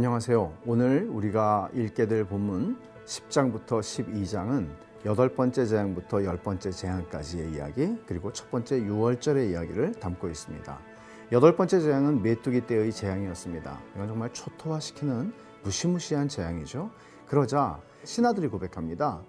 안녕하세요. 0.00 0.54
오늘 0.64 1.10
우리가 1.12 1.68
읽게 1.74 2.06
될 2.08 2.24
본문 2.24 2.78
10장부터 3.04 3.80
12장은 3.80 4.66
여덟 5.04 5.28
번째 5.28 5.66
재앙부터 5.66 6.24
열 6.24 6.38
번째 6.38 6.70
재앙까지의 6.70 7.52
이야기 7.52 7.98
그리고 8.06 8.32
첫 8.32 8.50
번째 8.50 8.78
유월절의 8.78 9.50
이야기를 9.50 9.92
담고 10.00 10.30
있습니다. 10.30 10.78
여덟 11.32 11.54
번째 11.54 11.80
재앙은 11.80 12.22
메뚜기 12.22 12.62
때의 12.62 12.92
재앙이었습니다. 12.92 13.78
이건 13.94 14.08
정말 14.08 14.32
초토화시키는 14.32 15.34
무시무시한 15.64 16.28
재앙이죠. 16.28 16.90
그러자 17.26 17.78
신하들이 18.04 18.48
고백합니다. 18.48 19.20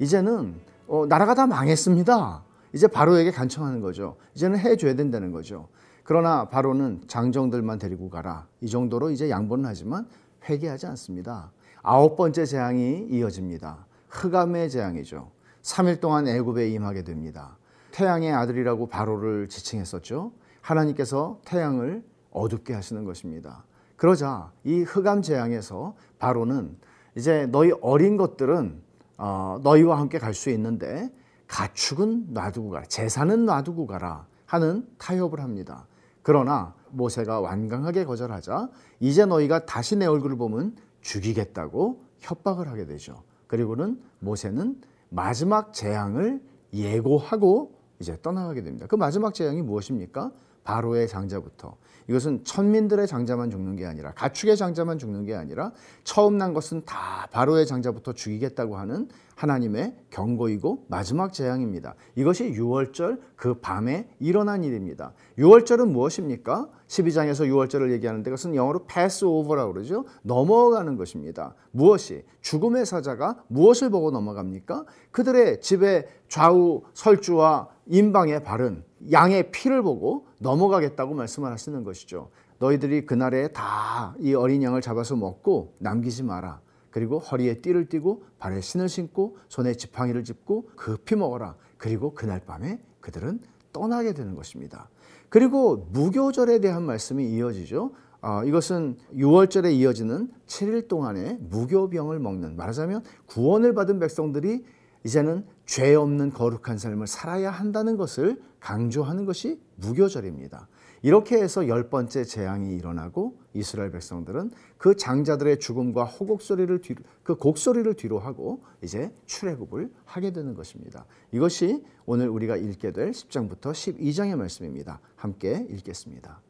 이제는 0.00 0.60
어, 0.88 1.06
나라가 1.08 1.36
다 1.36 1.46
망했습니다. 1.46 2.42
이제 2.72 2.88
바로에게 2.88 3.30
간청하는 3.30 3.80
거죠. 3.80 4.16
이제는 4.34 4.58
해줘야 4.58 4.94
된다는 4.94 5.30
거죠. 5.30 5.68
그러나 6.06 6.48
바로는 6.48 7.02
장정들만 7.08 7.80
데리고 7.80 8.08
가라. 8.08 8.46
이 8.60 8.68
정도로 8.68 9.10
이제 9.10 9.28
양보는 9.28 9.64
하지만 9.66 10.06
회개하지 10.48 10.86
않습니다. 10.86 11.50
아홉 11.82 12.16
번째 12.16 12.46
재앙이 12.46 13.08
이어집니다. 13.10 13.86
흑암의 14.08 14.70
재앙이죠. 14.70 15.32
3일 15.62 16.00
동안 16.00 16.28
애굽에 16.28 16.70
임하게 16.70 17.02
됩니다. 17.02 17.58
태양의 17.90 18.32
아들이라고 18.32 18.86
바로를 18.86 19.48
지칭했었죠. 19.48 20.30
하나님께서 20.60 21.40
태양을 21.44 22.04
어둡게 22.30 22.72
하시는 22.72 23.04
것입니다. 23.04 23.64
그러자 23.96 24.52
이 24.62 24.82
흑암 24.82 25.22
재앙에서 25.22 25.96
바로는 26.20 26.76
이제 27.16 27.46
너희 27.46 27.72
어린 27.80 28.16
것들은 28.16 28.80
어, 29.18 29.58
너희와 29.64 29.98
함께 29.98 30.20
갈 30.20 30.34
수 30.34 30.50
있는데 30.50 31.10
가축은 31.48 32.32
놔두고 32.32 32.70
가라. 32.70 32.84
재산은 32.84 33.44
놔두고 33.44 33.86
가라. 33.88 34.26
하는 34.46 34.86
타협을 34.98 35.40
합니다. 35.40 35.86
그러나 36.26 36.74
모세가 36.90 37.38
완강하게 37.38 38.04
거절하자 38.04 38.68
이제 38.98 39.24
너희가 39.26 39.64
다시 39.64 39.94
내 39.94 40.06
얼굴을 40.06 40.36
보면 40.36 40.74
죽이겠다고 41.00 42.02
협박을 42.18 42.66
하게 42.66 42.84
되죠. 42.84 43.22
그리고는 43.46 44.02
모세는 44.18 44.80
마지막 45.08 45.72
재앙을 45.72 46.42
예고하고 46.74 47.78
이제 48.00 48.18
떠나가게 48.22 48.64
됩니다. 48.64 48.88
그 48.88 48.96
마지막 48.96 49.34
재앙이 49.34 49.62
무엇입니까? 49.62 50.32
바로의 50.64 51.06
장자부터 51.06 51.76
이것은 52.08 52.44
천민들의 52.44 53.06
장자만 53.06 53.50
죽는 53.50 53.76
게 53.76 53.86
아니라 53.86 54.12
가축의 54.12 54.56
장자만 54.56 54.98
죽는 54.98 55.24
게 55.24 55.34
아니라 55.34 55.72
처음 56.04 56.38
난 56.38 56.54
것은 56.54 56.84
다 56.84 57.28
바로의 57.32 57.66
장자부터 57.66 58.12
죽이겠다고 58.12 58.76
하는 58.76 59.08
하나님의 59.36 59.94
경고이고 60.10 60.86
마지막 60.88 61.32
재앙입니다. 61.32 61.94
이것이 62.14 62.52
6월절 62.52 63.20
그 63.36 63.54
밤에 63.54 64.08
일어난 64.18 64.64
일입니다. 64.64 65.12
6월절은 65.38 65.90
무엇입니까? 65.90 66.68
12장에서 66.88 67.46
6월절을 67.46 67.92
얘기하는데 67.92 68.28
그것은 68.30 68.54
영어로 68.54 68.86
over라고 69.22 69.74
그러죠. 69.74 70.06
넘어가는 70.22 70.96
것입니다. 70.96 71.54
무엇이? 71.70 72.24
죽음의 72.40 72.86
사자가 72.86 73.44
무엇을 73.48 73.90
보고 73.90 74.10
넘어갑니까? 74.10 74.84
그들의 75.10 75.60
집의 75.60 76.06
좌우 76.28 76.82
설주와 76.94 77.68
임방에 77.86 78.40
바른 78.40 78.84
양의 79.12 79.50
피를 79.50 79.82
보고 79.82 80.26
넘어가겠다고 80.38 81.14
말씀을 81.14 81.50
하시는 81.52 81.84
것이죠. 81.84 82.30
너희들이 82.58 83.06
그날에 83.06 83.48
다 83.48 84.14
이 84.18 84.34
어린 84.34 84.62
양을 84.62 84.80
잡아서 84.80 85.16
먹고 85.16 85.74
남기지 85.78 86.22
마라. 86.22 86.60
그리고 86.90 87.18
허리에 87.18 87.54
띠를 87.58 87.88
띠고 87.88 88.22
발에 88.38 88.60
신을 88.60 88.88
신고 88.88 89.36
손에 89.48 89.74
지팡이를 89.74 90.24
짚고 90.24 90.70
급히 90.76 91.16
먹어라. 91.16 91.56
그리고 91.76 92.14
그날 92.14 92.40
밤에 92.40 92.80
그들은 93.00 93.40
떠나게 93.72 94.14
되는 94.14 94.34
것입니다. 94.34 94.88
그리고 95.28 95.86
무교절에 95.92 96.60
대한 96.60 96.84
말씀이 96.84 97.28
이어지죠. 97.28 97.92
어, 98.22 98.42
이것은 98.44 98.96
6월절에 99.14 99.74
이어지는 99.74 100.30
7일 100.46 100.88
동안의 100.88 101.38
무교병을 101.40 102.18
먹는 102.18 102.56
말하자면 102.56 103.04
구원을 103.26 103.74
받은 103.74 103.98
백성들이 103.98 104.64
이제는 105.06 105.46
죄 105.66 105.94
없는 105.94 106.30
거룩한 106.30 106.78
삶을 106.78 107.06
살아야 107.06 107.52
한다는 107.52 107.96
것을 107.96 108.42
강조하는 108.58 109.24
것이 109.24 109.60
무교절입니다. 109.76 110.68
이렇게 111.02 111.36
해서 111.36 111.68
열 111.68 111.88
번째 111.88 112.24
재앙이 112.24 112.74
일어나고 112.74 113.38
이스라엘 113.54 113.92
백성들은 113.92 114.50
그 114.78 114.96
장자들의 114.96 115.60
죽음과 115.60 116.04
호곡 116.04 116.42
소리를 116.42 116.80
뒤로 116.80 117.04
그 117.22 117.36
곡소리를 117.36 117.94
뒤로 117.94 118.18
하고 118.18 118.64
이제 118.82 119.12
출애굽을 119.26 119.92
하게 120.04 120.32
되는 120.32 120.54
것입니다. 120.54 121.06
이것이 121.30 121.84
오늘 122.04 122.28
우리가 122.28 122.56
읽게 122.56 122.90
될 122.90 123.12
10장부터 123.12 123.70
12장의 123.70 124.34
말씀입니다. 124.34 125.00
함께 125.14 125.68
읽겠습니다. 125.70 126.42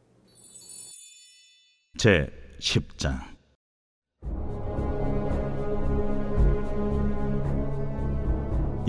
제 1.99 2.31
10장 2.61 3.36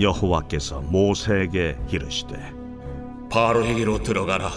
여호와께서 0.00 0.80
모세에게 0.82 1.76
이르시되 1.90 2.52
바로에게로 3.30 4.02
들어가라. 4.02 4.50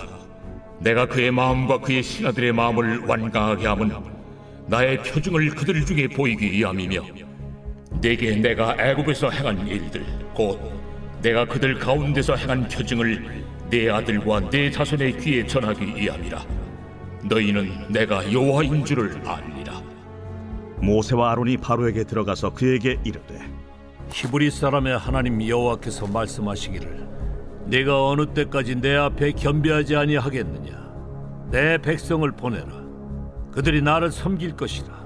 내가 0.80 1.06
그의 1.06 1.32
마음과 1.32 1.80
그의 1.80 2.02
신하들의 2.02 2.54
마음을 2.54 3.06
완강하게 3.06 3.68
함은 3.68 3.92
나의 4.68 5.04
표징을 5.04 5.50
그들 5.50 5.86
중에 5.86 6.08
보이기 6.08 6.52
위함이며 6.52 7.02
내게 8.02 8.36
내가 8.36 8.76
애굽에서 8.80 9.30
행한 9.30 9.68
일들 9.68 10.04
곧 10.34 10.60
내가 11.22 11.46
그들 11.46 11.78
가운데서 11.78 12.36
행한 12.36 12.68
표징을 12.68 13.44
내 13.70 13.90
아들과 13.90 14.50
내 14.50 14.72
자손의 14.72 15.18
귀에 15.20 15.46
전하기 15.46 15.86
위함이라. 15.96 16.46
너희는 17.30 17.92
내가 17.92 18.32
여호와인 18.32 18.84
줄을 18.84 19.22
아니라. 19.26 19.82
모세와 20.78 21.32
아론이 21.34 21.58
바로에게 21.58 22.06
들어가서 22.06 22.54
그에게 22.54 22.98
이르되 23.04 23.51
히브리 24.12 24.52
사람의 24.52 24.98
하나님 24.98 25.46
여호와께서 25.48 26.08
말씀하시기를 26.08 27.08
네가 27.68 28.08
어느 28.08 28.26
때까지 28.28 28.76
내 28.76 28.96
앞에 28.96 29.32
겸비하지 29.32 29.96
아니하겠느냐? 29.96 30.82
내 31.52 31.78
백성을 31.78 32.30
보내라. 32.32 32.82
그들이 33.52 33.82
나를 33.82 34.12
섬길 34.12 34.56
것이라. 34.56 35.02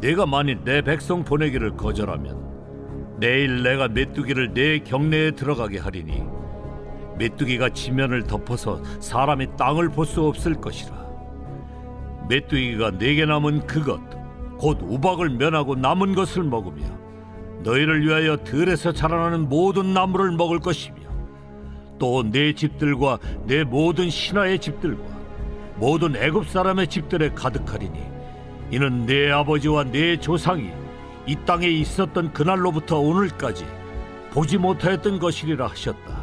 네가 0.00 0.26
만일 0.26 0.60
내 0.64 0.80
백성 0.82 1.24
보내기를 1.24 1.76
거절하면 1.76 3.18
내일 3.18 3.62
내가 3.62 3.88
메뚜기를 3.88 4.54
내 4.54 4.78
경내에 4.78 5.32
들어가게 5.32 5.78
하리니 5.78 6.22
메뚜기가 7.18 7.70
지면을 7.70 8.24
덮어서 8.24 8.82
사람이 9.00 9.56
땅을 9.58 9.90
볼 9.90 10.06
수 10.06 10.24
없을 10.24 10.54
것이라. 10.54 10.98
메뚜기가 12.30 12.92
내게 12.92 13.26
남은 13.26 13.66
그것 13.66 14.00
곧 14.58 14.78
우박을 14.82 15.30
면하고 15.30 15.74
남은 15.74 16.14
것을 16.14 16.44
먹으며 16.44 16.99
너희를 17.62 18.06
위하여 18.06 18.36
들에서 18.38 18.92
자라나는 18.92 19.48
모든 19.48 19.92
나무를 19.92 20.32
먹을 20.32 20.58
것이며 20.60 20.96
또 21.98 22.22
내 22.22 22.54
집들과 22.54 23.18
내 23.46 23.62
모든 23.64 24.08
신하의 24.08 24.58
집들과 24.58 25.02
모든 25.76 26.16
애굽 26.16 26.48
사람의 26.48 26.86
집들에 26.88 27.30
가득하리니 27.30 28.00
이는 28.70 29.04
내 29.06 29.30
아버지와 29.30 29.84
내 29.84 30.18
조상이 30.18 30.70
이 31.26 31.36
땅에 31.44 31.66
있었던 31.68 32.32
그날로부터 32.32 32.98
오늘까지 32.98 33.66
보지 34.32 34.58
못하였던 34.58 35.18
것이리라 35.18 35.66
하셨다. 35.66 36.20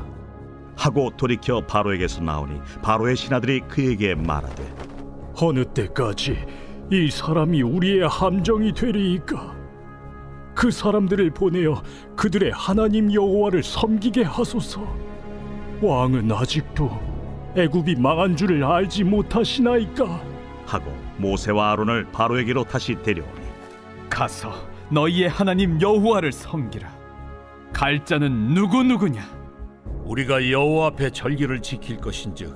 하고 0.76 1.12
돌이켜 1.18 1.62
바로에게서 1.62 2.22
나오니 2.22 2.60
바로의 2.82 3.16
신하들이 3.16 3.62
그에게 3.62 4.16
말하되 4.16 4.64
어느 5.42 5.66
때까지 5.66 6.38
이 6.92 7.10
사람이 7.12 7.62
우리의 7.64 8.08
함정이 8.08 8.74
되리이까 8.74 9.57
그 10.58 10.72
사람들을 10.72 11.30
보내어 11.30 11.84
그들의 12.16 12.52
하나님 12.52 13.14
여호와를 13.14 13.62
섬기게 13.62 14.24
하소서. 14.24 14.82
왕은 15.84 16.32
아직도 16.32 16.90
애굽이 17.56 17.98
망한 17.98 18.36
줄을 18.36 18.64
알지 18.64 19.04
못하시나이까? 19.04 20.20
하고 20.66 20.92
모세와 21.18 21.74
아론을 21.74 22.08
바로에게로 22.12 22.64
다시 22.64 22.96
데려오니 23.04 23.46
가서 24.10 24.52
너희의 24.90 25.30
하나님 25.30 25.80
여호와를 25.80 26.32
섬기라. 26.32 26.90
갈 27.72 28.04
자는 28.04 28.56
누구 28.56 28.82
누구냐? 28.82 29.22
우리가 30.06 30.50
여호와 30.50 30.88
앞에 30.88 31.12
절기를 31.12 31.62
지킬 31.62 31.98
것인즉 31.98 32.52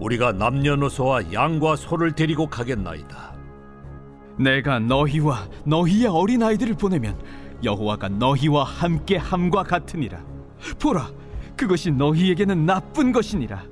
우리가 0.00 0.32
남녀노소와 0.32 1.34
양과 1.34 1.76
소를 1.76 2.12
데리고 2.12 2.46
가겠나이다 2.46 3.34
내가 4.38 4.78
너희와 4.78 5.48
너희의 5.64 6.06
어린 6.06 6.42
아이들을 6.42 6.74
보내면 6.74 7.18
여호와가 7.62 8.08
너희와 8.08 8.64
함께 8.64 9.16
함과 9.16 9.62
같으니라 9.62 10.22
보라 10.78 11.10
그것이 11.56 11.90
너희에게는 11.90 12.66
나쁜 12.66 13.12
것이니라. 13.12 13.64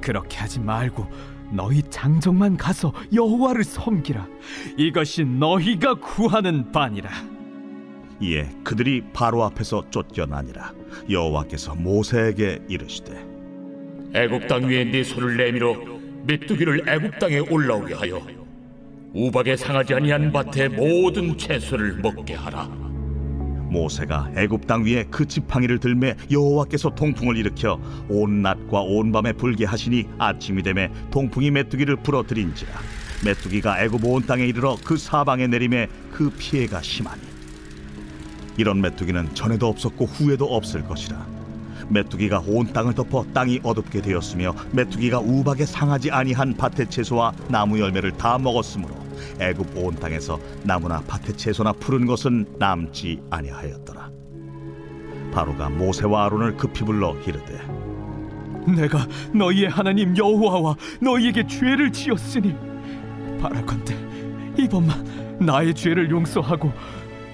그렇게 0.00 0.38
하지 0.38 0.60
말고 0.60 1.06
너희 1.52 1.82
장정만 1.82 2.56
가서 2.56 2.92
여호와를 3.12 3.64
섬기라. 3.64 4.26
이것이 4.78 5.24
너희가 5.24 5.94
구하는 5.94 6.72
바니라. 6.72 7.10
이에 8.20 8.48
그들이 8.64 9.02
바로 9.12 9.44
앞에서 9.44 9.84
쫓겨나니라. 9.90 10.72
여호와께서 11.10 11.74
모세에게 11.74 12.60
이르시되 12.68 13.26
애굽 14.14 14.46
땅 14.46 14.68
위에 14.68 14.84
네 14.84 15.02
손을 15.02 15.36
내밀어 15.36 15.74
메뚜기를 16.26 16.88
애굽 16.88 17.18
땅에 17.18 17.38
올라오게 17.38 17.94
하여 17.94 18.20
우박에 19.14 19.56
상하지 19.56 19.94
아니한 19.94 20.32
밭의 20.32 20.70
모든 20.70 21.36
채소를 21.36 21.96
먹게 21.96 22.34
하라. 22.34 22.64
모세가 23.70 24.32
애굽 24.36 24.66
땅 24.66 24.84
위에 24.84 25.04
그 25.10 25.26
지팡이를 25.26 25.78
들매 25.78 26.14
여호와께서 26.30 26.90
동풍을 26.90 27.36
일으켜 27.36 27.78
온 28.08 28.42
낮과 28.42 28.80
온 28.80 29.12
밤에 29.12 29.32
불게 29.32 29.64
하시니 29.64 30.08
아침이 30.18 30.62
되매 30.62 30.90
동풍이 31.10 31.50
메뚜기를 31.50 31.96
불어들인지라. 31.96 32.72
메뚜기가 33.24 33.82
애굽 33.82 34.04
온 34.04 34.26
땅에 34.26 34.46
이르러 34.46 34.76
그 34.82 34.96
사방에 34.96 35.46
내림에 35.46 35.88
그 36.10 36.30
피해가 36.30 36.80
심하니. 36.82 37.20
이런 38.56 38.80
메뚜기는 38.80 39.34
전에도 39.34 39.68
없었고 39.68 40.06
후에도 40.06 40.46
없을 40.46 40.84
것이라. 40.84 41.26
메뚜기가 41.88 42.44
온 42.46 42.72
땅을 42.72 42.94
덮어 42.94 43.26
땅이 43.34 43.60
어둡게 43.62 44.00
되었으며 44.00 44.54
메뚜기가 44.72 45.20
우박에 45.20 45.66
상하지 45.66 46.10
아니한 46.10 46.56
밭의 46.56 46.88
채소와 46.88 47.32
나무 47.48 47.78
열매를 47.78 48.12
다 48.12 48.38
먹었으므로 48.38 49.01
애굽 49.40 49.76
온 49.76 49.94
땅에서 49.96 50.38
나무나 50.64 51.00
밭의 51.06 51.36
채소나 51.36 51.72
푸른 51.72 52.06
것은 52.06 52.46
남지 52.58 53.22
아니하였더라. 53.30 54.10
바로가 55.32 55.70
모세와 55.70 56.26
아론을 56.26 56.56
급히 56.56 56.84
불러 56.84 57.16
이르되 57.26 57.58
내가 58.66 59.06
너희의 59.34 59.68
하나님 59.68 60.16
여호와와 60.16 60.76
너희에게 61.00 61.46
죄를 61.46 61.90
지었으니 61.90 62.54
바라건대 63.40 63.96
이번만 64.58 65.38
나의 65.40 65.74
죄를 65.74 66.10
용서하고 66.10 66.70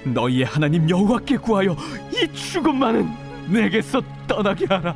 너희의 0.04 0.44
하나님 0.44 0.88
여호와께 0.88 1.36
구하여 1.38 1.76
이 2.12 2.32
죽음만은 2.32 3.08
내게서 3.50 4.00
떠나게 4.26 4.66
하라. 4.66 4.94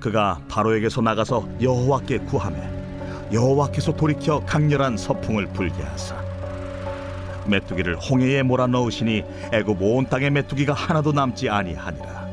그가 0.00 0.40
바로에게서 0.48 1.00
나가서 1.00 1.48
여호와께 1.60 2.18
구하매 2.18 2.77
여호와께서 3.32 3.94
돌이켜 3.94 4.40
강렬한 4.40 4.96
서풍을 4.96 5.46
불게 5.48 5.82
하사 5.82 6.16
메뚜기를 7.46 7.96
홍해에 7.96 8.42
몰아넣으시니 8.42 9.24
애굽 9.52 9.80
온 9.80 10.06
땅에 10.06 10.30
메뚜기가 10.30 10.72
하나도 10.72 11.12
남지 11.12 11.48
아니하니라 11.48 12.28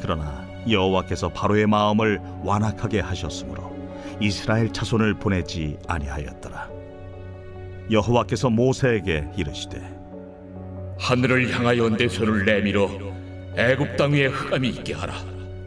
그러나 0.00 0.46
여호와께서 0.68 1.28
바로의 1.28 1.66
마음을 1.66 2.20
완악하게 2.42 3.00
하셨으므로 3.00 3.74
이스라엘 4.20 4.72
자손을 4.72 5.14
보내지 5.14 5.78
아니하였더라 5.86 6.68
여호와께서 7.90 8.50
모세에게 8.50 9.28
이르시되 9.36 9.96
하늘을 10.98 11.52
향하여 11.52 11.90
내 11.90 12.08
손을 12.08 12.44
내밀어 12.44 13.16
애굽 13.56 13.96
땅 13.96 14.12
위에 14.12 14.26
흑암이 14.26 14.68
있게 14.68 14.92
하라. 14.92 15.14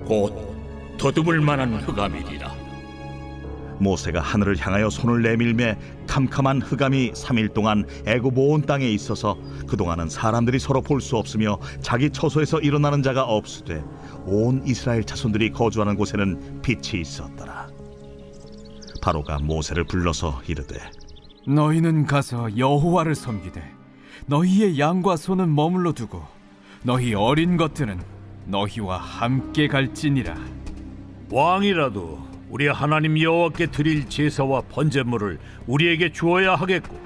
곧 0.05 0.55
더듬을 0.99 1.41
만한 1.41 1.73
흑암이리라. 1.73 2.58
모세가 3.79 4.19
하늘을 4.21 4.57
향하여 4.57 4.89
손을 4.89 5.21
내밀매 5.21 5.77
캄캄한 6.07 6.61
흑암이 6.61 7.11
3일 7.13 7.53
동안 7.53 7.85
애굽 8.05 8.37
온 8.37 8.61
땅에 8.61 8.85
있어서 8.89 9.37
그동안은 9.67 10.09
사람들이 10.09 10.59
서로 10.59 10.81
볼 10.81 10.99
수 11.01 11.15
없으며 11.17 11.57
자기 11.81 12.09
처소에서 12.09 12.59
일어나는 12.59 13.01
자가 13.03 13.23
없으되 13.23 13.83
온 14.25 14.61
이스라엘 14.65 15.03
자손들이 15.03 15.51
거주하는 15.51 15.95
곳에는 15.95 16.61
빛이 16.61 17.01
있었더라 17.01 17.67
바로가 19.01 19.39
모세를 19.39 19.85
불러서 19.85 20.41
이르되 20.47 20.77
너희는 21.47 22.05
가서 22.05 22.57
여호와를 22.57 23.15
섬기되 23.15 23.63
너희의 24.27 24.77
양과 24.77 25.15
소는 25.15 25.55
머물러 25.55 25.93
두고 25.93 26.21
너희 26.83 27.13
어린 27.13 27.55
것들은 27.57 27.99
너희와 28.45 28.97
함께 28.97 29.67
갈지니라. 29.67 30.35
왕이라도 31.31 32.28
우리 32.49 32.67
하나님 32.67 33.19
여호와께 33.19 33.67
드릴 33.67 34.09
제사와 34.09 34.61
번제물을 34.69 35.37
우리에게 35.67 36.11
주어야 36.11 36.55
하겠고 36.55 36.99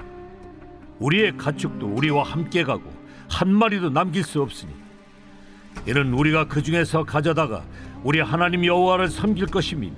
우리의 1.00 1.36
가축도 1.36 1.86
우리와 1.86 2.22
함께 2.22 2.64
가고 2.64 2.90
한 3.28 3.52
마리도 3.52 3.90
남길 3.90 4.24
수 4.24 4.40
없으니 4.40 4.72
이는 5.86 6.14
우리가 6.14 6.48
그 6.48 6.62
중에서 6.62 7.04
가져다가 7.04 7.62
우리 8.02 8.20
하나님 8.20 8.64
여호와를 8.64 9.08
섬길 9.08 9.46
것임이며 9.46 9.96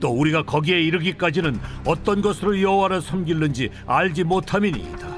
또 0.00 0.10
우리가 0.10 0.42
거기에 0.42 0.82
이르기까지는 0.82 1.58
어떤 1.86 2.20
것으로 2.20 2.60
여호와를 2.60 3.00
섬길는지 3.00 3.70
알지 3.86 4.24
못함이니이다. 4.24 5.08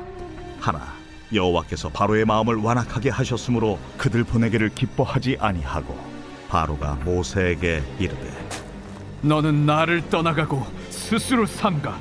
하나 0.60 0.94
여호와께서 1.32 1.88
바로의 1.88 2.24
마음을 2.24 2.56
완악하게 2.56 3.10
하셨으므로 3.10 3.80
그들 3.96 4.22
보내기를 4.22 4.68
기뻐하지 4.68 5.38
아니하고 5.40 5.98
바로가 6.48 7.00
모세에게 7.04 7.82
이르되 7.98 8.63
너는 9.24 9.64
나를 9.64 10.08
떠나가고 10.10 10.62
스스로 10.90 11.46
삼가 11.46 11.98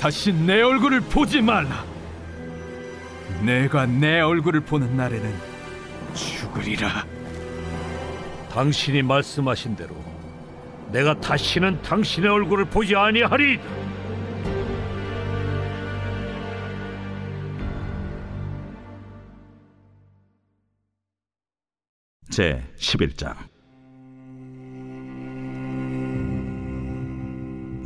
다시 0.00 0.32
내 0.32 0.60
얼굴을 0.60 1.00
보지 1.02 1.40
말라. 1.40 1.84
내가 3.42 3.86
내 3.86 4.20
얼굴을 4.20 4.60
보는 4.60 4.96
날에는 4.96 5.34
죽으리라. 6.14 7.06
당신이 8.50 9.02
말씀하신 9.02 9.76
대로 9.76 9.94
내가 10.90 11.18
다시는 11.20 11.80
당신의 11.82 12.30
얼굴을 12.30 12.66
보지 12.66 12.94
아니하리이다. 12.94 13.62
제 22.30 22.64
11장 22.78 23.53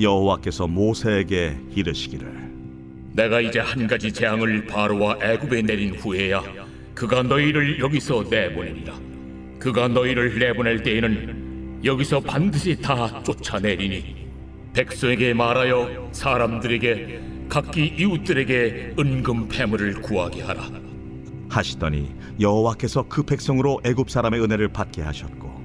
여호와께서 0.00 0.66
모세에게 0.66 1.56
이르시기를 1.74 2.48
내가 3.12 3.40
이제 3.40 3.58
한 3.58 3.86
가지 3.86 4.12
재앙을 4.12 4.66
바로와 4.66 5.18
애굽에 5.20 5.62
내린 5.62 5.94
후에야 5.96 6.42
그가 6.94 7.22
너희를 7.22 7.78
여기서 7.78 8.24
내보내리라. 8.28 8.94
그가 9.58 9.88
너희를 9.88 10.38
내보낼 10.38 10.82
때에는 10.82 11.80
여기서 11.84 12.20
반드시 12.20 12.80
다 12.80 13.22
쫓아내리니 13.22 14.28
백성에게 14.72 15.34
말하여 15.34 16.08
사람들에게 16.12 17.20
각기 17.48 17.94
이웃들에게 17.98 18.94
은금 18.98 19.48
패물을 19.48 20.02
구하게 20.02 20.42
하라. 20.42 20.68
하시더니 21.48 22.12
여호와께서 22.40 23.04
그 23.08 23.22
백성으로 23.22 23.80
애굽 23.84 24.10
사람의 24.10 24.40
은혜를 24.42 24.68
받게 24.68 25.02
하셨고 25.02 25.57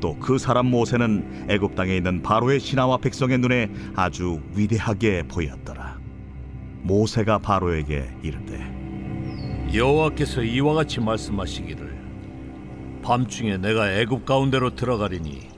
또 0.00 0.18
그 0.18 0.38
사람 0.38 0.66
모세는 0.66 1.46
애굽 1.48 1.74
땅에 1.74 1.96
있는 1.96 2.22
바로의 2.22 2.60
신하와 2.60 2.98
백성의 2.98 3.38
눈에 3.38 3.70
아주 3.94 4.40
위대하게 4.54 5.24
보였더라. 5.28 5.98
모세가 6.82 7.38
바로에게 7.38 8.08
이르되 8.22 9.68
여호와께서 9.74 10.42
이와 10.42 10.74
같이 10.74 11.00
말씀하시기를 11.00 11.98
밤중에 13.02 13.58
내가 13.58 13.92
애굽 13.92 14.24
가운데로 14.24 14.74
들어가리니 14.74 15.48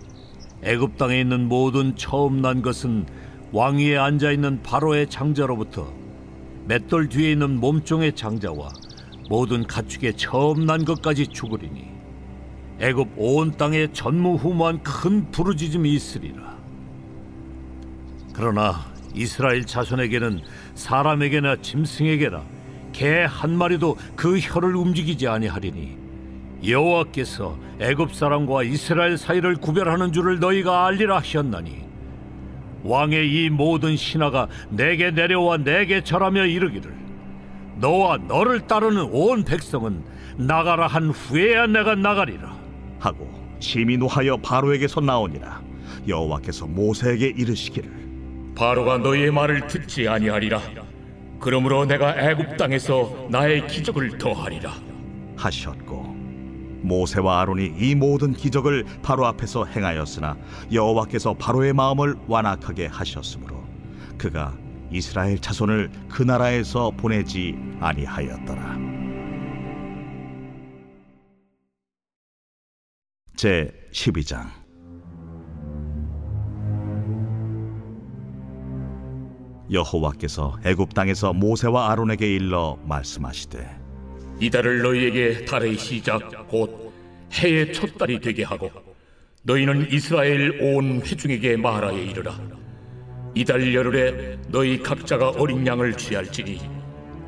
애굽 0.62 0.96
땅에 0.98 1.20
있는 1.20 1.48
모든 1.48 1.96
처음 1.96 2.40
난 2.42 2.62
것은 2.62 3.06
왕위에 3.52 3.96
앉아 3.96 4.32
있는 4.32 4.62
바로의 4.62 5.08
장자로부터 5.08 5.92
맷돌 6.66 7.08
뒤에 7.08 7.32
있는 7.32 7.58
몸종의 7.58 8.14
장자와 8.14 8.68
모든 9.28 9.66
가축의 9.66 10.16
처음 10.16 10.66
난 10.66 10.84
것까지 10.84 11.28
죽으리니 11.28 11.89
애굽 12.80 13.08
온 13.16 13.52
땅에 13.56 13.88
전무후무한 13.92 14.82
큰 14.82 15.30
부르짖음이 15.30 15.92
있으리라. 15.92 16.56
그러나 18.32 18.86
이스라엘 19.14 19.64
자손에게는 19.66 20.40
사람에게나 20.74 21.56
짐승에게나 21.56 22.42
개 22.92 23.24
한 23.24 23.56
마리도 23.56 23.96
그 24.16 24.38
혀를 24.38 24.74
움직이지 24.76 25.28
아니하리니 25.28 25.96
여호와께서 26.66 27.58
애굽 27.80 28.14
사람과 28.14 28.62
이스라엘 28.64 29.16
사이를 29.16 29.56
구별하는 29.56 30.12
줄을 30.12 30.40
너희가 30.40 30.86
알리라 30.86 31.18
하셨나니 31.18 31.84
왕의 32.82 33.30
이 33.30 33.50
모든 33.50 33.96
신하가 33.96 34.48
내게 34.70 35.10
내려와 35.10 35.58
내게 35.58 36.02
절하며 36.02 36.46
이르기를 36.46 36.94
너와 37.76 38.18
너를 38.18 38.66
따르는 38.66 39.08
온 39.10 39.44
백성은 39.44 40.02
나가라 40.36 40.86
한 40.86 41.10
후에야 41.10 41.66
내가 41.66 41.94
나가리라 41.94 42.59
하고 43.00 43.28
심히 43.58 43.96
노하여 43.96 44.36
바로에게서 44.36 45.00
나오니라 45.00 45.60
여호와께서 46.06 46.66
모세에게 46.66 47.34
이르시기를 47.36 48.00
바로가 48.54 48.98
너희의 48.98 49.30
말을 49.30 49.66
듣지 49.68 50.06
아니하리라. 50.06 50.60
그러므로 51.40 51.86
내가 51.86 52.14
애굽 52.18 52.58
땅에서 52.58 53.26
나의 53.30 53.66
기적을 53.66 54.18
더하리라. 54.18 54.74
하셨고 55.36 56.02
모세와 56.82 57.40
아론이 57.40 57.74
이 57.78 57.94
모든 57.94 58.34
기적을 58.34 58.84
바로 59.02 59.26
앞에서 59.26 59.64
행하였으나 59.64 60.36
여호와께서 60.72 61.34
바로의 61.34 61.72
마음을 61.72 62.16
완악하게 62.26 62.86
하셨으므로 62.86 63.64
그가 64.18 64.54
이스라엘 64.90 65.38
자손을 65.38 65.90
그 66.10 66.22
나라에서 66.22 66.90
보내지 66.90 67.56
아니하였더라. 67.80 68.89
제 73.40 73.72
12장. 73.90 74.50
여호와께서 79.72 80.58
애굽 80.62 80.92
땅에서 80.92 81.32
모세와 81.32 81.90
아론에게 81.90 82.34
일러 82.34 82.78
말씀하시되 82.84 83.66
이달을 84.40 84.82
너희에게 84.82 85.46
달의 85.46 85.78
시작 85.78 86.48
곧 86.48 86.92
해의 87.32 87.72
첫 87.72 87.96
달이 87.96 88.20
되게 88.20 88.44
하고 88.44 88.70
너희는 89.44 89.90
이스라엘 89.90 90.60
온 90.60 91.00
회중에게 91.00 91.56
말하여 91.56 91.96
이르라. 91.96 92.38
이달 93.34 93.74
열흘에 93.74 94.38
너희 94.48 94.82
각자가 94.82 95.30
어린 95.30 95.66
양을 95.66 95.96
취할지니 95.96 96.60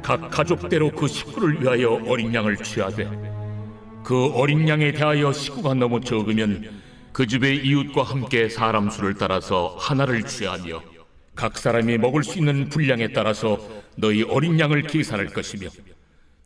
각 0.03 0.31
가족대로 0.31 0.91
그 0.91 1.09
식구를 1.09 1.63
위하여 1.63 2.03
어린 2.07 2.35
양을 2.35 2.59
취하되 2.59 3.32
그 4.05 4.27
어린 4.35 4.69
양에 4.69 4.93
대하여 4.93 5.33
식구가 5.33 5.75
너무 5.75 6.01
적으면 6.01 6.83
그 7.13 7.27
집의 7.27 7.65
이웃과 7.65 8.03
함께 8.03 8.49
사람 8.49 8.91
수를 8.91 9.15
따라서 9.15 9.77
하나를 9.79 10.25
취하며 10.25 10.83
각 11.35 11.57
사람이 11.57 11.99
먹을 11.99 12.25
수 12.25 12.39
있는 12.39 12.69
분량에 12.69 13.13
따라서 13.13 13.59
너희 13.97 14.23
어린 14.23 14.59
양을 14.59 14.83
계산할 14.83 15.27
것이며 15.27 15.69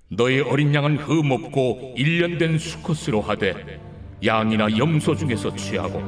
너희 0.09 0.41
어린 0.41 0.75
양은 0.75 0.99
흠없고 0.99 1.95
일년된 1.97 2.59
수컷으로 2.59 3.21
하되 3.23 3.81
양이나 4.25 4.77
염소 4.77 5.15
중에서 5.17 5.55
취하고 5.57 6.03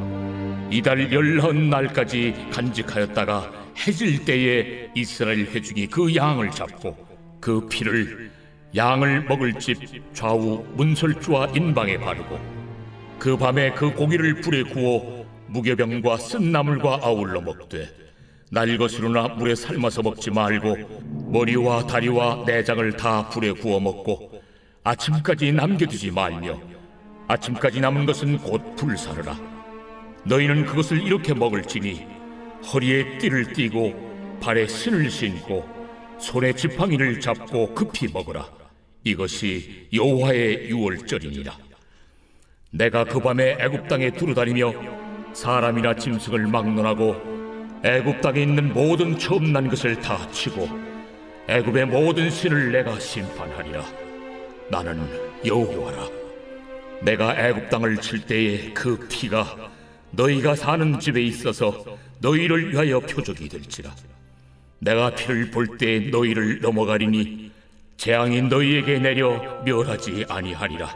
이달 0.71 1.13
열한 1.13 1.71
날까지 1.71 2.49
간직하였다가 2.53 3.53
해질 3.87 4.25
때에 4.25 4.91
이스라엘 4.95 5.47
회중이 5.47 5.87
그 5.87 6.15
양을 6.15 6.51
잡고 6.51 6.97
그 7.41 7.67
피를 7.69 8.31
양을 8.77 9.25
먹을 9.25 9.55
집 9.59 9.79
좌우 10.13 10.65
문설주와 10.75 11.53
인방에 11.55 11.99
바르고 11.99 12.39
그 13.19 13.37
밤에 13.37 13.73
그 13.73 13.93
고기를 13.93 14.41
불에 14.41 14.63
구워 14.63 15.27
무교병과 15.47 16.19
쓴 16.19 16.53
나물과 16.53 17.01
아울러 17.03 17.41
먹되 17.41 17.89
날 18.51 18.77
것으로나 18.77 19.29
물에 19.29 19.55
삶아서 19.55 20.03
먹지 20.03 20.31
말고 20.31 21.29
머리와 21.31 21.87
다리와 21.87 22.45
내장을 22.47 22.93
다 22.97 23.29
불에 23.29 23.53
구워 23.53 23.81
먹고 23.81 24.43
아침까지 24.85 25.53
남겨두지 25.53 26.11
말며 26.11 26.61
아침까지 27.27 27.81
남은 27.81 28.07
것은 28.07 28.39
곧 28.39 28.75
불사르라. 28.77 29.39
너희는 30.25 30.65
그것을 30.65 31.03
이렇게 31.03 31.35
먹을지니 31.35 32.07
허리에 32.73 33.19
띠를 33.19 33.53
띠고 33.53 34.39
발에 34.41 34.67
신을 34.67 35.11
신고 35.11 35.67
손에 36.19 36.53
지팡이를 36.53 37.21
잡고 37.21 37.75
급히 37.75 38.09
먹으라 38.13 38.58
이것이 39.09 39.89
여호와의 39.93 40.69
유월절이니라. 40.69 41.57
내가 42.71 43.05
그 43.05 43.19
밤에 43.21 43.57
애굽 43.59 43.89
땅에 43.89 44.11
두루다니며 44.11 44.75
사람이나 45.33 45.95
짐승을 45.95 46.47
막론하고 46.47 47.81
애굽 47.85 48.21
땅에 48.21 48.43
있는 48.43 48.75
모든 48.75 49.19
처음 49.19 49.53
난 49.53 49.69
것을 49.69 49.99
다 50.01 50.31
치고 50.31 50.69
애굽의 51.49 51.87
모든 51.87 52.29
신을 52.29 52.73
내가 52.73 52.99
심판하리라. 52.99 53.83
나는 54.71 55.09
여호와라. 55.47 56.09
내가 57.01 57.49
애굽 57.49 57.71
땅을 57.71 57.99
칠 58.03 58.21
때에 58.27 58.75
그 58.75 59.09
피가 59.09 59.71
너희가 60.11 60.55
사는 60.55 61.01
집에 61.01 61.23
있어서 61.23 61.85
너희를 62.21 62.73
위하여 62.73 63.01
표적이 63.01 63.49
될지라. 63.49 63.95
내가 64.81 65.15
피를 65.15 65.51
볼때 65.51 66.01
너희를 66.11 66.61
넘어가리니 66.61 67.51
재앙이 67.99 68.43
너희에게 68.43 69.01
내려 69.01 69.61
멸하지 69.65 70.25
아니하리라. 70.29 70.89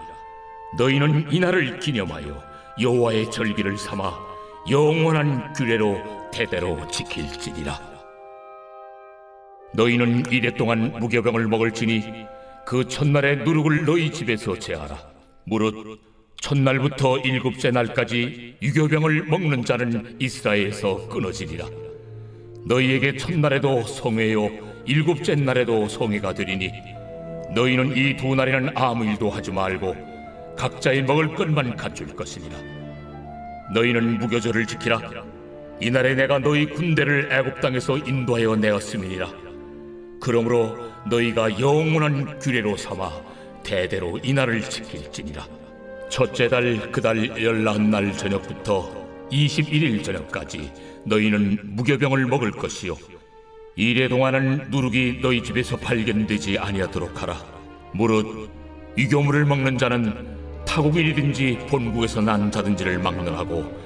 너희는 0.78 1.32
이날을 1.32 1.80
기념하여 1.80 2.40
여호와의 2.80 3.28
절기를 3.30 3.76
삼아 3.76 4.12
영원한 4.70 5.52
규례로 5.52 6.30
대대로 6.32 6.86
지킬지니라. 6.88 7.92
너희는 9.74 10.30
이래 10.30 10.54
동안 10.54 10.92
무교병을 11.00 11.48
먹을지니 11.48 12.04
그 12.64 12.86
첫날의 12.86 13.38
누룩을 13.38 13.84
너희 13.84 14.12
집에서 14.12 14.56
제하라. 14.56 14.96
무릇 15.44 15.74
첫날부터 16.40 17.18
일곱째 17.18 17.72
날까지 17.72 18.58
유교병을 18.62 19.24
먹는 19.24 19.64
자는 19.64 20.16
이스라엘에서 20.20 21.08
끊어지리라. 21.08 21.66
너희에게 22.64 23.16
첫날에도 23.16 23.82
성회요 23.82 24.71
일곱째 24.86 25.34
날에도 25.34 25.88
성회가 25.88 26.34
되리니 26.34 26.72
너희는 27.54 27.96
이 27.96 28.16
두 28.16 28.34
날에는 28.34 28.70
아무 28.74 29.04
일도 29.04 29.30
하지 29.30 29.50
말고 29.50 29.94
각자의 30.56 31.02
먹을 31.02 31.34
것만 31.34 31.76
갖출 31.76 32.06
것이니라 32.14 32.56
너희는 33.74 34.18
무교절을 34.18 34.66
지키라. 34.66 35.00
이날에 35.80 36.14
내가 36.14 36.38
너희 36.38 36.66
군대를 36.66 37.32
애굽 37.32 37.60
땅에서 37.62 37.96
인도하여 37.96 38.54
내었음이니라. 38.56 39.28
그러므로 40.20 40.76
너희가 41.08 41.58
영원한 41.58 42.38
규례로 42.38 42.76
삼아 42.76 43.10
대대로 43.64 44.18
이날을 44.22 44.60
지킬지니라. 44.60 45.46
첫째 46.10 46.48
달 46.48 46.92
그 46.92 47.00
달 47.00 47.42
열나한 47.42 47.90
날 47.90 48.12
저녁부터 48.12 48.92
21일 49.32 50.04
저녁까지 50.04 50.70
너희는 51.06 51.58
무교병을 51.62 52.26
먹을 52.26 52.50
것이요 52.50 52.94
이래 53.74 54.06
동안은 54.08 54.68
누룩이 54.70 55.20
너희 55.22 55.42
집에서 55.42 55.76
발견되지 55.76 56.58
아니하도록 56.58 57.22
하라. 57.22 57.38
무릇 57.92 58.50
유교물을 58.98 59.46
먹는 59.46 59.78
자는 59.78 60.36
타국인이든지 60.66 61.66
본국에서 61.70 62.20
난 62.20 62.50
자든지를 62.50 62.98
막론하고 62.98 63.80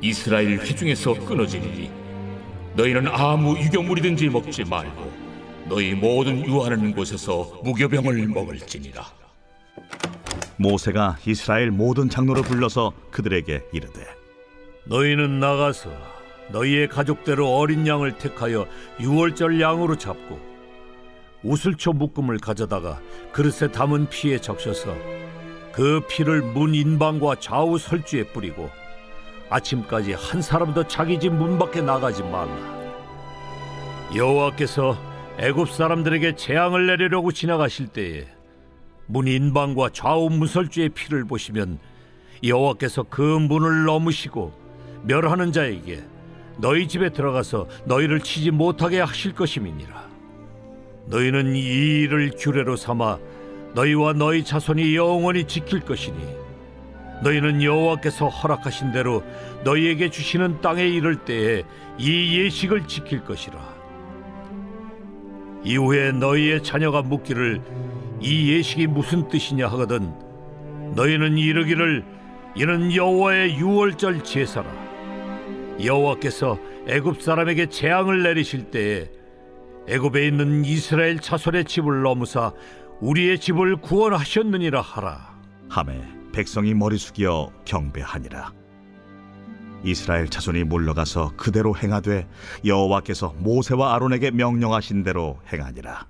이스라엘 0.00 0.58
회중에서 0.58 1.14
끊어지리니 1.26 1.90
너희는 2.74 3.08
아무 3.08 3.58
유교물이든지 3.58 4.28
먹지 4.30 4.64
말고 4.64 5.12
너희 5.68 5.94
모든 5.94 6.46
유하는 6.46 6.94
곳에서 6.94 7.60
무교병을 7.62 8.28
먹을지니라. 8.28 9.04
모세가 10.58 11.18
이스라엘 11.26 11.70
모든 11.70 12.08
장로를 12.08 12.42
불러서 12.42 12.92
그들에게 13.10 13.62
이르되 13.72 14.06
너희는 14.86 15.40
나가서 15.40 16.15
너희의 16.50 16.88
가족대로 16.88 17.56
어린 17.56 17.86
양을 17.86 18.18
택하여 18.18 18.66
유월절 19.00 19.60
양으로 19.60 19.96
잡고 19.96 20.38
우슬초 21.42 21.92
묶음을 21.92 22.38
가져다가 22.38 23.00
그릇에 23.32 23.70
담은 23.70 24.08
피에 24.08 24.38
적셔서 24.38 24.94
그 25.72 26.00
피를 26.08 26.42
문 26.42 26.74
인방과 26.74 27.36
좌우 27.40 27.78
설주에 27.78 28.24
뿌리고 28.28 28.70
아침까지 29.50 30.14
한 30.14 30.42
사람도 30.42 30.88
자기 30.88 31.20
집 31.20 31.30
문 31.30 31.58
밖에 31.58 31.80
나가지 31.80 32.22
말라. 32.22 32.76
여호와께서 34.14 34.96
애굽 35.38 35.70
사람들에게 35.70 36.36
재앙을 36.36 36.86
내리려고 36.86 37.30
지나가실 37.30 37.88
때에 37.88 38.26
문 39.06 39.28
인방과 39.28 39.90
좌우 39.92 40.30
문설주의 40.30 40.88
피를 40.88 41.24
보시면 41.24 41.78
여호와께서 42.42 43.04
그 43.04 43.20
문을 43.20 43.84
넘으시고 43.84 44.52
멸하는 45.04 45.52
자에게 45.52 46.02
너희 46.58 46.88
집에 46.88 47.10
들어가서 47.10 47.66
너희를 47.84 48.20
치지 48.20 48.50
못하게 48.50 49.00
하실 49.00 49.34
것임이니라. 49.34 50.06
너희는 51.06 51.54
이 51.54 51.60
일을 51.60 52.32
규례로 52.36 52.76
삼아 52.76 53.18
너희와 53.74 54.14
너희 54.14 54.42
자손이 54.42 54.96
영원히 54.96 55.44
지킬 55.44 55.80
것이니 55.80 56.16
너희는 57.22 57.62
여호와께서 57.62 58.28
허락하신 58.28 58.92
대로 58.92 59.22
너희에게 59.64 60.10
주시는 60.10 60.60
땅에 60.60 60.86
이를 60.86 61.16
때에 61.16 61.62
이 61.98 62.38
예식을 62.38 62.86
지킬 62.86 63.24
것이라. 63.24 63.76
이후에 65.64 66.12
너희의 66.12 66.62
자녀가 66.62 67.02
묻기를 67.02 67.60
이 68.20 68.52
예식이 68.52 68.86
무슨 68.86 69.28
뜻이냐 69.28 69.66
하거든 69.68 70.12
너희는 70.94 71.36
이르기를 71.38 72.04
이는 72.54 72.94
여호와의 72.94 73.56
유월절 73.56 74.24
제사라. 74.24 74.85
여호와께서 75.82 76.58
애굽 76.88 77.22
사람에게 77.22 77.66
재앙을 77.66 78.22
내리실 78.22 78.70
때에 78.70 79.10
애굽에 79.88 80.26
있는 80.26 80.64
이스라엘 80.64 81.20
자손의 81.20 81.64
집을 81.66 82.02
넘으사 82.02 82.52
우리의 83.00 83.38
집을 83.38 83.76
구원하셨느니라 83.76 84.80
하라. 84.80 85.36
함에 85.68 86.00
백성이 86.32 86.74
머리 86.74 86.96
숙여 86.98 87.50
경배하니라 87.64 88.52
이스라엘 89.84 90.28
자손이 90.28 90.64
물러가서 90.64 91.32
그대로 91.36 91.76
행하되 91.76 92.26
여호와께서 92.64 93.34
모세와 93.38 93.94
아론에게 93.94 94.30
명령하신 94.32 95.02
대로 95.02 95.38
행하니라 95.52 96.06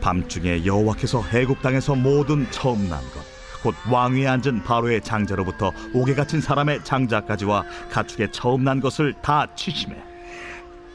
밤중에 0.00 0.64
여호와께서 0.66 1.24
애굽 1.34 1.62
땅에서 1.62 1.94
모든 1.94 2.48
처음 2.50 2.88
난 2.88 3.00
것 3.12 3.31
곧 3.62 3.74
왕위에 3.90 4.26
앉은 4.26 4.64
바로의 4.64 5.02
장자로부터 5.02 5.72
옥에 5.94 6.14
갇힌 6.14 6.40
사람의 6.40 6.84
장자까지와 6.84 7.64
가축의 7.90 8.32
처음 8.32 8.64
난 8.64 8.80
것을 8.80 9.14
다 9.22 9.46
치심해 9.54 9.96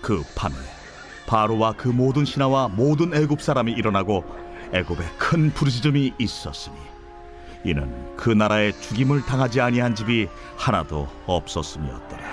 그 0.02 0.24
밤에 0.36 0.56
바로와 1.28 1.74
그 1.74 1.88
모든 1.88 2.26
신하와 2.26 2.70
모든 2.70 3.14
애굽 3.14 3.42
사람이 3.42 3.72
일어나고 3.72 4.24
애굽에 4.74 5.04
큰 5.18 5.52
부르짖음이 5.52 6.14
있었으니 6.18 6.76
이는 7.64 8.16
그 8.16 8.30
나라에 8.30 8.72
죽임을 8.72 9.26
당하지 9.26 9.62
아니한 9.62 9.96
집이 9.96 10.28
하나도 10.56 11.08
없었음이었더라. 11.26 12.24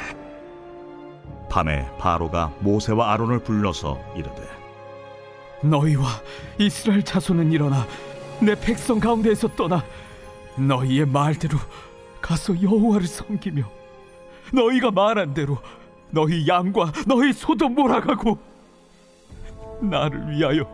밤에 1.48 1.88
바로가 1.98 2.52
모세와 2.60 3.12
아론을 3.12 3.40
불러서 3.40 4.00
이르되 4.16 4.42
너희와 5.62 6.04
이스라엘 6.58 7.02
자손은 7.02 7.52
일어나 7.52 7.86
내 8.40 8.54
백성 8.54 9.00
가운데에서 9.00 9.48
떠나 9.48 9.84
너희의 10.56 11.06
말대로 11.06 11.58
가서 12.20 12.60
여호와를 12.60 13.06
섬기며 13.06 13.62
너희가 14.52 14.90
말한 14.90 15.34
대로 15.34 15.58
너희 16.10 16.46
양과 16.46 16.92
너희 17.06 17.32
소도 17.32 17.68
몰아가고 17.68 18.38
나를 19.80 20.30
위하여 20.30 20.64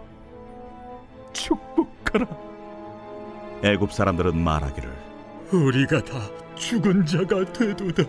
축복하라. 1.32 2.26
애굽 3.62 3.92
사람들은 3.92 4.36
말하기를 4.36 4.90
우리가 5.52 6.02
다 6.04 6.20
죽은 6.54 7.06
자가 7.06 7.44
되도다. 7.52 8.02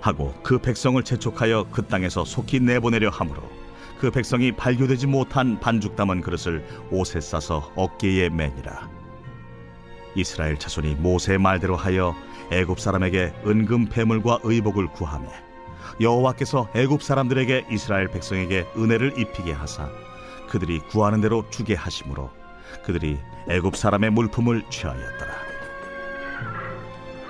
하고 0.00 0.34
그 0.42 0.58
백성을 0.58 1.02
재촉하여 1.02 1.66
그 1.72 1.84
땅에서 1.86 2.24
속히 2.24 2.60
내보내려 2.60 3.08
하므로 3.08 3.42
그 3.98 4.10
백성이 4.10 4.52
발교되지 4.52 5.06
못한 5.06 5.58
반죽 5.58 5.96
담은 5.96 6.20
그릇을 6.20 6.64
옷에 6.90 7.20
싸서 7.20 7.72
어깨에 7.74 8.28
매니라 8.28 8.88
이스라엘 10.16 10.58
자손이 10.58 10.96
모세의 10.96 11.38
말대로 11.38 11.76
하여 11.76 12.16
애굽 12.50 12.80
사람에게 12.80 13.34
은금 13.46 13.90
패물과 13.90 14.40
의복을 14.42 14.88
구하매 14.88 15.28
여호와께서 16.00 16.70
애굽 16.74 17.02
사람들에게 17.02 17.66
이스라엘 17.70 18.08
백성에게 18.08 18.66
은혜를 18.76 19.18
입히게 19.18 19.52
하사 19.52 19.88
그들이 20.48 20.80
구하는 20.80 21.20
대로 21.20 21.48
주게 21.50 21.74
하심으로 21.74 22.30
그들이 22.84 23.18
애굽 23.48 23.76
사람의 23.76 24.10
물품을 24.10 24.64
취하였더라. 24.70 25.34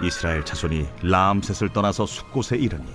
이스라엘 0.03 0.45
자손이 0.45 0.87
라암셋을 1.03 1.73
떠나서 1.73 2.07
숲곳에 2.07 2.57
이르니 2.57 2.87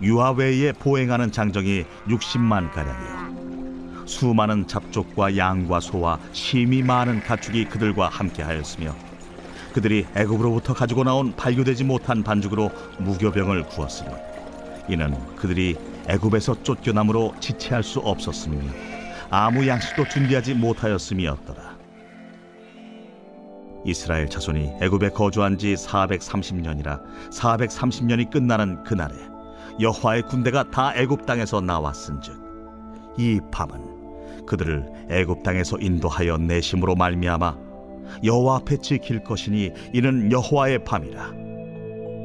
유아 0.00 0.32
외에 0.32 0.72
보행하는 0.72 1.32
장정이 1.32 1.84
60만 2.06 2.70
가량이요. 2.72 4.06
수많은 4.06 4.66
잡족과 4.66 5.36
양과 5.36 5.80
소와 5.80 6.18
심이 6.32 6.82
많은 6.82 7.20
가축이 7.20 7.66
그들과 7.66 8.08
함께하였으며 8.08 9.07
그들이 9.78 10.06
애굽으로부터 10.16 10.74
가지고 10.74 11.04
나온 11.04 11.36
발교되지 11.36 11.84
못한 11.84 12.24
반죽으로 12.24 12.68
무교병을 12.98 13.62
구웠으니 13.66 14.10
이는 14.88 15.14
그들이 15.36 15.76
애굽에서 16.08 16.64
쫓겨남으로 16.64 17.36
지체할 17.38 17.84
수 17.84 18.00
없었으며 18.00 18.58
아무 19.30 19.68
양식도 19.68 20.08
준비하지 20.08 20.54
못하였음이었더라. 20.54 21.78
이스라엘 23.84 24.28
자손이 24.28 24.78
애굽에 24.82 25.10
거주한 25.10 25.56
지 25.58 25.74
430년이라 25.74 27.30
430년이 27.30 28.32
끝나는 28.32 28.82
그날에 28.82 29.14
여호와의 29.78 30.22
군대가 30.22 30.68
다 30.68 30.92
애굽 30.96 31.24
땅에서 31.24 31.60
나왔은즉 31.60 32.34
이 33.16 33.40
밤은 33.52 34.44
그들을 34.44 35.06
애굽 35.08 35.44
땅에서 35.44 35.78
인도하여 35.78 36.38
내심으로 36.38 36.96
말미암아 36.96 37.67
여호와 38.24 38.56
앞에 38.56 38.78
지킬 38.78 39.22
것이니 39.22 39.72
이는 39.92 40.30
여호와의 40.30 40.84
밤이라. 40.84 41.32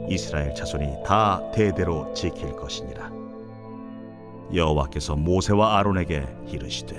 이스라엘 0.09 0.53
자손이 0.53 1.03
다 1.05 1.41
대대로 1.51 2.11
지킬 2.13 2.51
것이니라. 2.55 3.11
여호와께서 4.53 5.15
모세와 5.15 5.79
아론에게 5.79 6.25
이르시되 6.47 6.95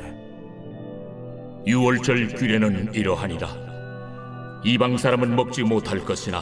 유월절 1.66 2.34
규례는 2.34 2.94
이러하니라. 2.94 3.48
이방 4.64 4.96
사람은 4.96 5.36
먹지 5.36 5.62
못할 5.62 6.00
것이나 6.04 6.40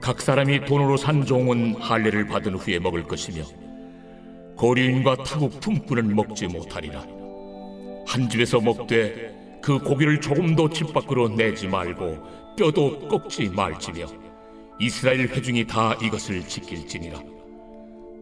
각 0.00 0.20
사람이 0.20 0.64
돈으로 0.64 0.96
산 0.96 1.24
종은 1.24 1.76
할례를 1.76 2.26
받은 2.26 2.54
후에 2.54 2.78
먹을 2.78 3.04
것이며 3.04 3.44
고리인과 4.56 5.16
타국 5.24 5.60
품꾼은 5.60 6.14
먹지 6.14 6.48
못하리라. 6.48 7.04
한 8.06 8.28
집에서 8.28 8.60
먹되 8.60 9.41
그 9.62 9.78
고기를 9.78 10.20
조금도 10.20 10.70
집 10.70 10.92
밖으로 10.92 11.28
내지 11.28 11.68
말고 11.68 12.18
뼈도 12.56 13.08
꺾지 13.08 13.50
말지며 13.50 14.06
이스라엘 14.80 15.28
회중이 15.28 15.66
다 15.66 15.94
이것을 16.02 16.42
지킬지니라. 16.42 17.20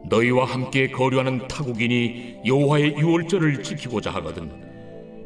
너희와 0.08 0.44
함께 0.44 0.88
거류하는 0.88 1.48
타국인이 1.48 2.40
여호와의 2.46 2.96
유월절을 2.98 3.62
지키고자 3.62 4.10
하거든 4.12 4.50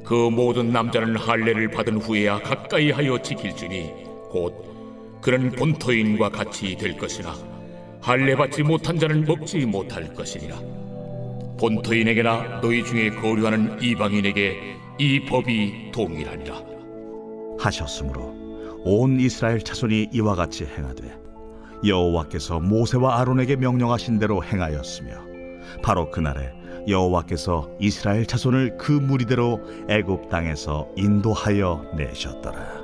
그 0.04 0.14
모든 0.14 0.70
남자는 0.70 1.16
할례를 1.16 1.70
받은 1.70 1.98
후에야 1.98 2.40
가까이 2.40 2.90
하여 2.90 3.20
지킬지니 3.20 3.90
곧 4.30 5.20
그는 5.20 5.50
본토인과 5.50 6.28
같이 6.28 6.76
될 6.76 6.96
것이나 6.96 7.34
할례 8.00 8.36
받지 8.36 8.62
못한 8.62 8.98
자는 8.98 9.24
먹지 9.24 9.64
못할 9.64 10.12
것이니라. 10.12 10.58
본토인에게나 11.58 12.60
너희 12.60 12.84
중에 12.84 13.10
거류하는 13.10 13.80
이방인에게 13.80 14.76
이 14.98 15.24
법이 15.24 15.90
동일하니라 15.92 16.62
하셨으므로 17.58 18.32
온 18.84 19.18
이스라엘 19.18 19.60
자손이 19.60 20.10
이와 20.12 20.34
같이 20.34 20.64
행하되 20.64 21.18
여호와께서 21.84 22.60
모세와 22.60 23.20
아론에게 23.20 23.56
명령하신 23.56 24.18
대로 24.18 24.42
행하였으며 24.44 25.14
바로 25.82 26.10
그날에 26.10 26.52
여호와께서 26.86 27.70
이스라엘 27.80 28.26
자손을 28.26 28.76
그 28.78 28.92
무리대로 28.92 29.60
애굽 29.88 30.28
땅에서 30.28 30.88
인도하여 30.96 31.92
내셨더라. 31.96 32.83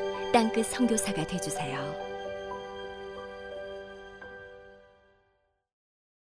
땅끝 0.31 0.65
선교사가 0.67 1.27
되주세요. 1.27 2.10